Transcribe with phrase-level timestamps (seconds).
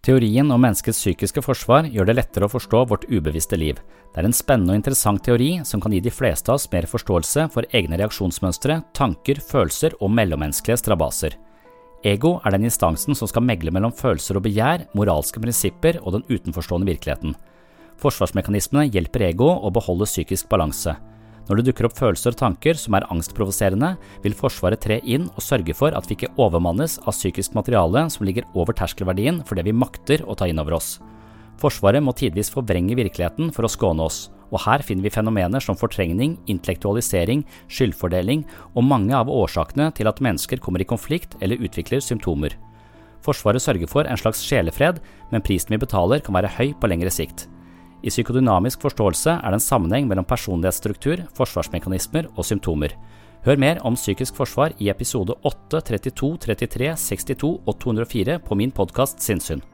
[0.00, 3.76] Teorien om menneskets psykiske forsvar gjør det lettere å forstå vårt ubevisste liv.
[4.14, 6.88] Det er en spennende og interessant teori som kan gi de fleste av oss mer
[6.88, 11.36] forståelse for egne reaksjonsmønstre, tanker, følelser og mellommenneskelige strabaser.
[12.00, 16.24] Ego er den instansen som skal megle mellom følelser og begjær, moralske prinsipper og den
[16.30, 17.36] utenforstående virkeligheten.
[18.00, 20.96] Forsvarsmekanismene hjelper ego å beholde psykisk balanse.
[21.50, 25.42] Når det dukker opp følelser og tanker som er angstprovoserende, vil Forsvaret tre inn og
[25.42, 29.66] sørge for at vi ikke overmannes av psykisk materiale som ligger over terskelverdien for det
[29.66, 31.00] vi makter å ta inn over oss.
[31.58, 35.74] Forsvaret må tidvis forvrenge virkeligheten for å skåne oss, og her finner vi fenomener som
[35.74, 41.98] fortrengning, intellektualisering, skyldfordeling og mange av årsakene til at mennesker kommer i konflikt eller utvikler
[41.98, 42.54] symptomer.
[43.26, 45.02] Forsvaret sørger for en slags sjelefred,
[45.34, 47.50] men prisen vi betaler kan være høy på lengre sikt.
[48.00, 52.94] I psykodynamisk forståelse er det en sammenheng mellom personlighetsstruktur, forsvarsmekanismer og symptomer.
[53.44, 58.72] Hør mer om psykisk forsvar i episode 8, 32, 33, 62 og 204 på min
[58.72, 59.64] podkast Sinnsyn.